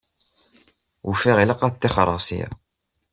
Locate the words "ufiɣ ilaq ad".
1.09-1.73